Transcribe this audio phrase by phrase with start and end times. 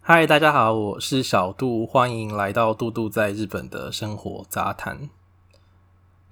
[0.00, 5.08] 嗨，大家好，我是小杜，欢迎来到杜杜在日本的生活杂谈。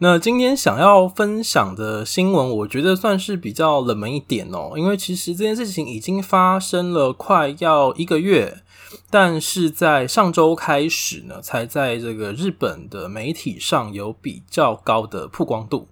[0.01, 8.63] 那今天想要分享的新闻，我觉得算是比较冷门一点哦，因为其实这件事情已经发生了快要一个月，
[9.11, 15.89] 但是在上周开始呢，才在这个日本的媒体上有比较高的曝光度。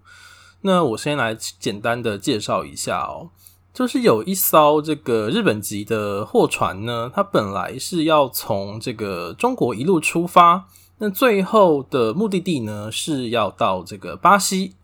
[0.60, 3.30] 那我先来简单的介绍一下哦。
[3.74, 10.68] 就是有一艘这个日本籍的货船呢，它本来是要从这个中国一路出发，
[10.98, 14.74] 那最后的目的地呢是要到这个巴西，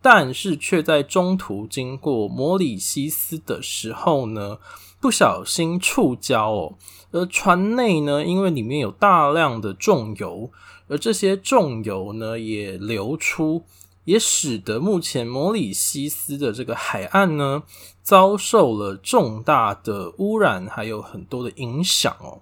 [0.00, 4.58] 但是却在中途经过摩里西斯的时候呢，
[5.00, 6.74] 不小心触礁哦，
[7.10, 10.50] 而船内呢，因为里面有大量的重油，
[10.88, 13.64] 而这些重油呢也流出。
[14.06, 17.62] 也使得目前摩里西斯的这个海岸呢，
[18.02, 22.40] 遭受了重大的污染，还有很多的影响哦。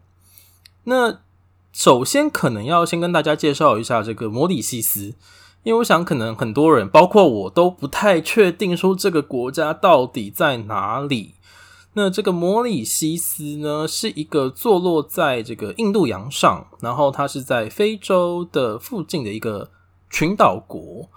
[0.84, 1.20] 那
[1.72, 5.14] 首先可能要先跟大家介绍一下这个摩里西斯，
[5.62, 11.34] 因为我想可能很多人，包括我都不太确定说这个国家到底在哪里。
[11.94, 19.70] 那这个摩里西斯呢，是一个坐落在这个印度洋上，然后它是在非洲的附近的一个
[20.08, 21.08] 群岛国。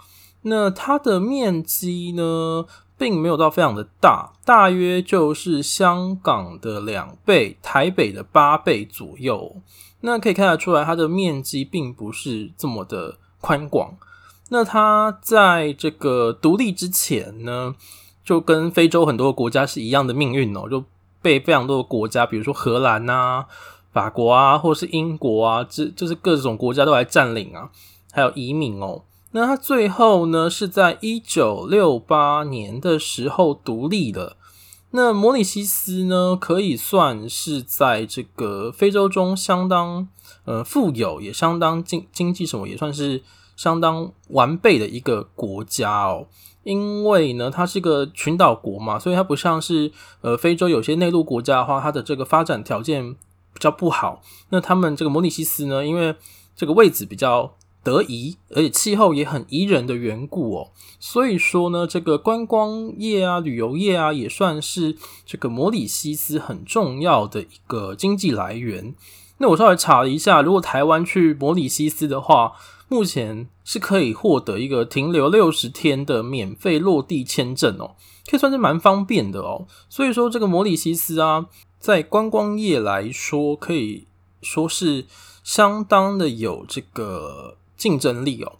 [0.42, 2.66] 那它的面积呢，
[2.98, 9.56] 并没有到非常的大，大约就是香港的两倍，台北的八倍左右。
[10.02, 13.96] 那可以看得出来，它的面积并不是这么的宽广。
[14.50, 17.74] 那它在这个独立之前呢，
[18.22, 20.84] 就跟非洲很多国家是一样的命运哦，就
[21.22, 23.46] 被非常多的国家，比如说荷兰啊、
[23.92, 27.70] 法国啊，或是英国啊，这就是各种国家都来占领啊，
[28.12, 29.04] 还有移民哦。
[29.30, 34.36] 那它最后呢，是在一九六八年的时候独立了。
[34.94, 40.06] 那摩里西斯呢，可以算是在这个非洲中相当
[40.44, 43.22] 呃富有，也相当经经济什么，也算是
[43.56, 46.26] 相当完备的一个国家哦。
[46.62, 53.14] 因为呢，它是个群岛国嘛，所以它不像是呃非洲有些内陆国家的话，它的这个发展条件
[53.52, 54.22] 比较不好。
[54.50, 56.14] 那他们这个摩里西斯呢，因为
[56.54, 57.54] 这个位置比较。
[57.82, 60.70] 得宜，而且气候也很宜人的缘故哦，
[61.00, 68.94] 所以说呢，这个观光业啊、旅游业啊，也算是这个摩里西斯很重要的一个经济来源。
[69.38, 72.52] 那我稍微查了一下，如果台湾去摩里西斯的话，
[72.88, 77.96] 目前是可以获得一个停留六十天的免费落地签证哦，
[78.30, 79.66] 可以算是蛮方便的哦。
[79.88, 81.46] 所以说，这个摩里西斯啊，
[81.80, 84.06] 在观光业来说，可以
[84.40, 85.06] 说是
[85.42, 87.56] 相当的有这个。
[87.76, 88.58] 竞争力哦，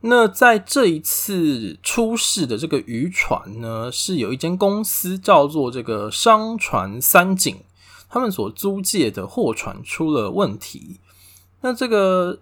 [0.00, 7.58] 那在这一次出事的这个渔船呢，是有一间公司叫做这个商船三井，
[8.08, 11.00] 他们所租借的货船出了问题。
[11.62, 12.38] 那这个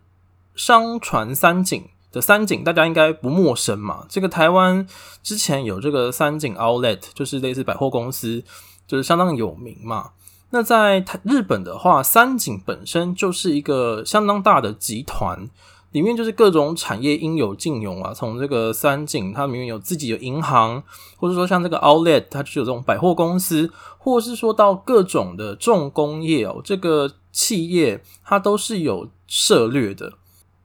[0.55, 4.05] 商船三井的三井，大家应该不陌生嘛？
[4.09, 4.87] 这个台湾
[5.23, 8.45] 之前有这个三井 Outlet，就是类似百货公司，
[8.87, 10.11] 就是相当有名嘛。
[10.51, 15.49] 那在台日本的话，三井本身就是一个相当大的集团。
[15.95, 20.83] 里面就是各种产业应有尽有啊，从这个三井，它里面有自己的银行，
[21.17, 30.15] 或者说像这个 Outlet，它就有这种百货公司，或是说到各种的重工业哦，这个企业它都是有涉猎的。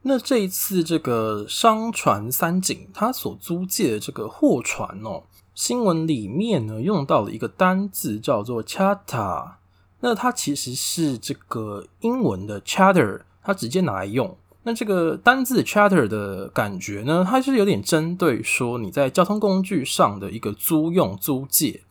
[0.02, 9.52] 那这一次这个商船三井，它所租借的这个货船哦，新闻里面呢用到了一个单字叫做 charter，
[10.00, 14.36] 那它其实是这个英文的 charter，它直接拿来用。
[14.64, 21.84] 那这个单字 charter 的感觉呢，它是有点针对说你在交通工具上的一个租用、租借，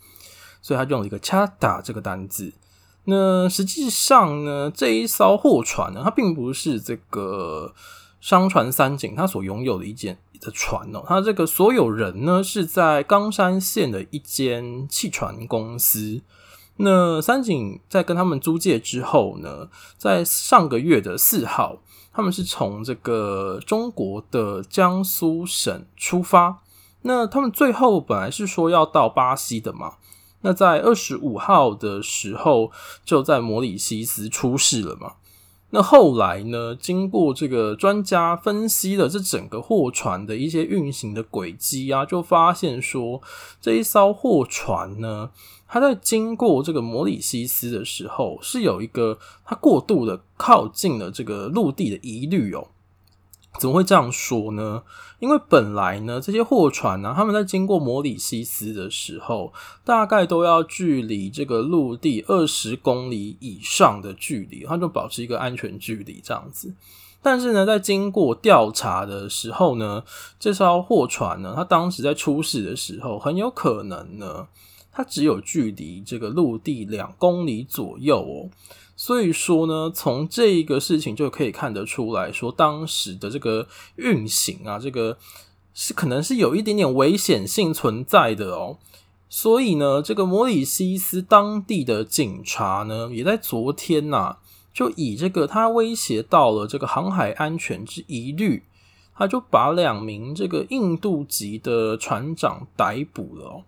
[0.61, 2.53] 所以它用了一个 charter 这个单字。
[3.05, 7.75] 那实际上呢，这一艘货船呢，它并不是这个
[8.21, 16.21] 商船三井它所拥有的一间的船哦，它这个所有人呢是在冈山县的一间汽船公司。
[16.78, 21.78] 那三井在跟他们租借之后呢，在上个月的四号。
[22.10, 26.63] 他们是从这个中国的江苏省出发，
[27.03, 29.98] 那他们最后本来是说要到巴西的嘛，
[30.41, 32.72] 那在二十五号的时候
[33.04, 35.13] 就在摩里西斯出事了嘛。
[35.70, 43.20] 那后来呢，经过这个专家分析了这整个货船的一些运行的轨迹啊，就发现说
[43.60, 45.30] 这一艘货船呢。
[45.70, 52.68] 它在经过这个摩里西斯的时候，是有一个它过度的靠近了这个陆地的疑虑哦。
[53.59, 54.83] 怎么会这样说呢？
[55.18, 59.53] 因为本来呢，这些货船呢、啊，他们在经过摩里西斯的时候，
[59.84, 66.72] 大概都要距离这个陆地二十公里以上的距离，它就保持一个安全距离这样子。
[67.21, 70.04] 但是呢，在经过调查的时候呢，
[70.39, 74.47] 这艘货船呢，它当时在出事的时候，很有可能呢，
[74.92, 78.51] 它只有距离这个陆地两公里左右哦。
[79.00, 85.16] 所以说呢，从这一个事情就可以看得出来说，当时的这个运行啊，这个
[85.72, 88.78] 是可能是有一点点危险性存在的哦。
[89.28, 94.39] 所以呢，这个摩里西斯当地的警察呢，也在昨天呐、啊，
[94.74, 98.65] 就以这个他威胁到了这个航海安全之疑虑，
[99.15, 103.62] 他就把两名这个印度籍的船长逮捕了哦。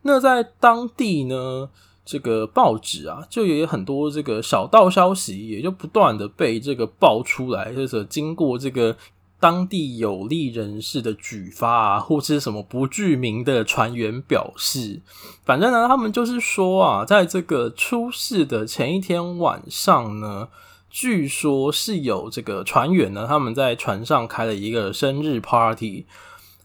[0.00, 1.68] 那在当地呢，
[2.12, 8.94] 这个报纸啊，就也有很多这个小道消息，也就不断的被这个爆出来，就是经过这个
[9.40, 15.00] 当地有利人士的举发啊，或是什么不具名的船员表示，
[15.46, 20.48] 反正呢，他们就是说啊，在这个出事的前一天晚上呢，
[20.90, 26.04] 据说是有这个船员呢，他们在船上开了一个生日 party。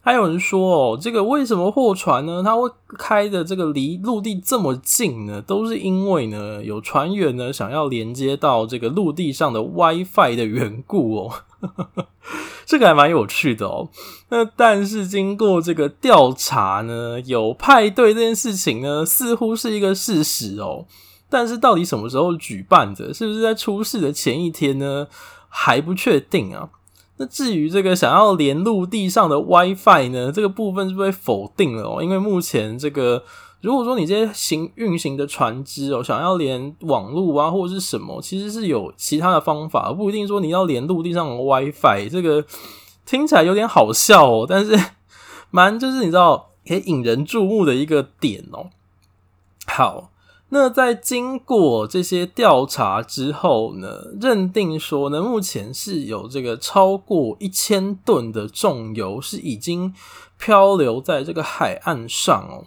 [0.08, 2.42] 还有人说哦，这个为什么货船呢？
[2.42, 2.62] 它会
[2.96, 5.42] 开的这个离陆地这么近呢？
[5.42, 11.34] 都是因为呢，有船员呢想要连接到这个陆地上的 WiFi 的缘故哦。
[12.64, 13.90] 这个还蛮有趣的哦。
[14.30, 20.86] 那但是经过这个调查呢，有派对这件事情呢，似乎是一个事实哦。
[21.28, 23.12] 但是到底什么时候举办的？
[23.12, 25.06] 是不是在出事的前一天呢？
[25.50, 26.70] 还不确定啊。
[27.18, 32.02] 那至于这个想要连陆地上的 WiFi 呢，这个部分是不是被否定了哦？
[32.02, 33.24] 因为目前这个，
[33.60, 42.08] 如果说你这些行运行的船只哦，想要连网络啊或者是什么，其实是有其他的方法，不一定说你要连陆地上的 WiFi。
[42.08, 42.44] 这个
[43.04, 44.78] 听起来有点好笑哦，但是
[45.50, 48.70] 蛮就是你知道可以引人注目的一个点哦。
[49.66, 50.10] 好。
[50.50, 59.92] 那在经过这些调查之后呢，认定说呢，目前是有这个超过一千吨的重油是已经
[60.38, 62.64] 漂流在这个海岸上哦。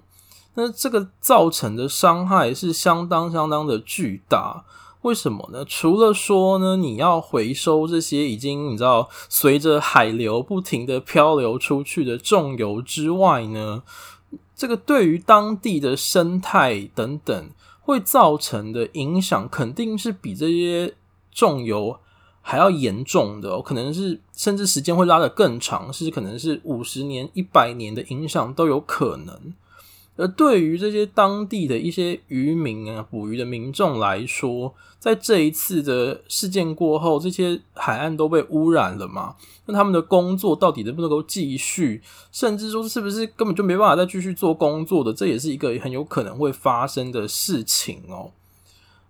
[0.54, 4.64] 那这个造成的伤害是相当相当的巨大。
[5.02, 5.66] 为什么呢？
[5.66, 13.82] 除了说呢，你要回收这些已经你知道随着海流不停的漂流出去的重油之外呢，
[14.56, 17.50] 这个对于当地的生态等等。
[17.82, 20.94] 会造成的影响肯定是比这些
[21.32, 22.00] 重油
[22.42, 29.54] 还要严重的哦，可能是甚至时间会拉得更长，是可能是五十年、一百年的影响都有可能。
[30.22, 39.36] 而对于这些当地的一些渔民啊、捕鱼的民众来说，在这一次的事件过后，这些海岸都被污染了嘛？
[39.66, 42.04] 那他们的工作到底能不能够继续？
[42.32, 45.12] 甚至说是不是根本就没办法再继续做工作的？
[45.12, 48.30] 这也是一个很有可能会发生的事情哦。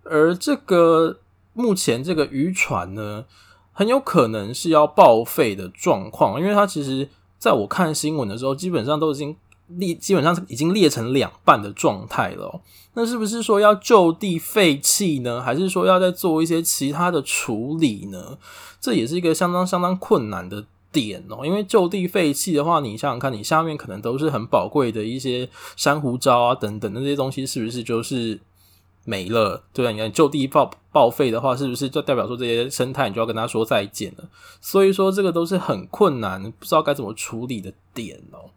[0.04, 1.20] 而这个
[1.52, 3.26] 目前这个渔船呢，
[3.74, 9.36] 很有可能是要报废的状况，因为它其实在我看新闻的时候，基本上都已经。
[9.78, 12.62] 裂基本上已经裂成两半的状态了，
[12.94, 15.42] 那是不是说要就地废弃呢？
[15.42, 18.38] 还是说要再做一些其他的处理呢？
[18.80, 21.46] 这也是一个相当相当困难的点哦。
[21.46, 28.40] 因为就地废弃的话，你想想看，你下面可能都是很宝贵的一些珊瑚礁啊等等的这些东西，是不是就是
[29.06, 29.64] 没了？
[29.72, 34.28] 对啊，你看就地报报废的话，是不是就代表说这些生态你就要跟他说再见了？
[34.60, 38.50] 所以说这个都是很困难，不知道该怎么处理的点哦。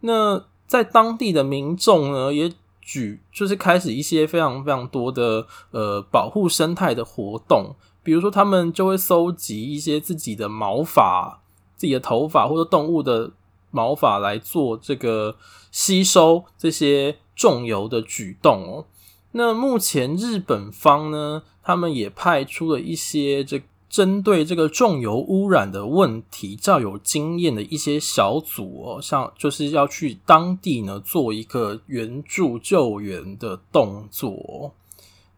[0.00, 11.40] 那在当地的民众呢，也举就是开始一些非常非常多的呃保护生态的活动，比如说他们就会搜集一些自己的毛发、
[11.76, 13.32] 自己的头发或者动物的
[13.70, 15.36] 毛发来做这个
[15.70, 18.84] 吸收这些重油的举动哦。
[19.32, 23.62] 那目前日本方呢，他们也派出了一些这。
[23.88, 34.72] 针对这个重油污染的问题，较有经验的一些小组哦，像就是要去当地呢做一个援助救援的动作。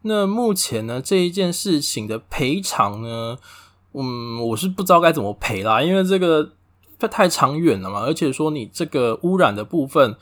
[0.01, 3.37] 那目前呢这一件事情的赔偿呢，
[3.93, 6.51] 嗯，我是不知道该怎么赔啦，因为这个
[6.97, 10.15] 太长远了嘛，而且说你这个污染的部分，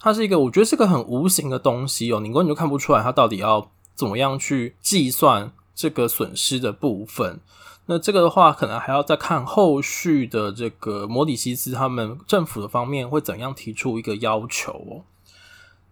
[0.00, 7.40] 它是一个我觉得是个很无形的东西哦，你根本就看不出来它到底要怎么样去计算这个损失的部分。
[7.86, 15.04] 那这个的话，可能还要再看后续的这个摩里西斯他们政府的方面会怎样提出一个要求哦。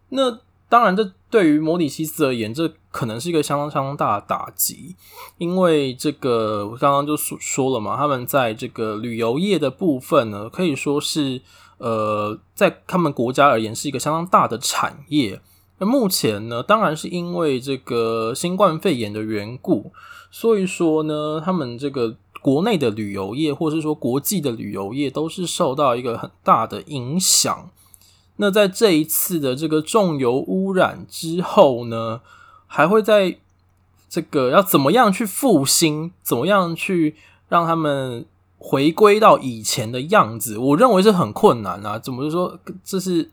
[0.08, 4.96] 那当然，这对于摩里西斯而言，这可能是一个相当相当大的打击，
[5.36, 11.42] 因为这个我刚刚就说说了嘛，他们在这个旅游业的部分呢，可以说是
[11.76, 15.42] 呃，在他们国家而言是一个相当大的产业。
[15.76, 19.92] 那目前呢，当然是因为这个新冠肺炎的缘故，
[20.34, 27.70] 所以说呢，他们这个国内的旅游业，或是说国际的旅游业，都是受到一个很大的影响。
[28.36, 32.22] 那在这一次的这个重油污染之后呢，
[32.66, 33.36] 还会在
[34.08, 37.14] 这个要怎么样去复兴，怎么样去
[37.48, 38.24] 让他们
[38.58, 40.56] 回归到以前的样子？
[40.56, 41.98] 我认为是很困难啊。
[41.98, 42.58] 怎么说？
[42.82, 43.30] 这是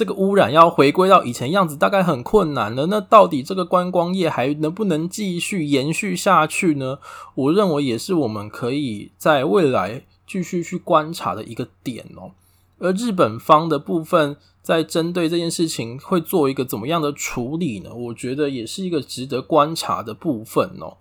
[0.00, 2.86] 这个污染要回归到以前样子，大概很困难了。
[2.86, 7.00] 那到底这个观光业还能不能继续延续下去呢？
[7.34, 12.30] 我认为也是我们可以在未来继续去观察的一个点哦。
[12.78, 17.92] 而日本方的部分，在针对这件事情会做一个怎么样的处理呢？
[17.92, 20.96] 我觉得也是一个值得观察的部分哦。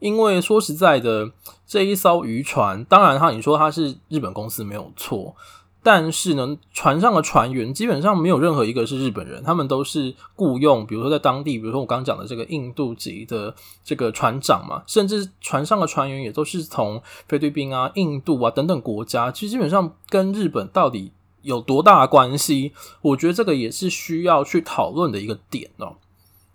[0.00, 1.30] 因为说实在的，
[1.64, 5.36] 这一艘渔船，当然哈，你说它是日本公司没有错，
[5.82, 21.10] 但是呢，船上的船员基本上没有任何一个是日本人，他们都是雇佣，比如说在当地，比如说我刚讲的这个印度籍的这个船长嘛，甚至船上的船员也都是从菲律宾啊、印度啊等等国家，其实基本上跟日本到底
[21.42, 22.72] 有多大关系？
[23.00, 25.96] 我觉得这个也是需要去讨论的一个点哦。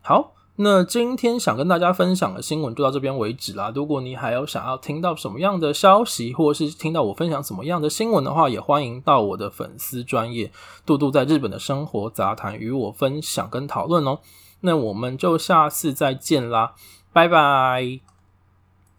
[0.01, 0.33] 好。
[0.59, 3.71] 那今天想跟大家分享的新闻就到这边为止啦。
[3.75, 10.51] 如果你还有想要听到什么样的消息，或者是听到我分享什么样的新闻的话，也欢迎到我的粉丝专业
[10.83, 14.19] 杜杜在日本的生活杂谈与我分享跟讨论哦。
[14.61, 16.73] 那我们就下次再见啦，
[17.13, 18.16] 拜拜。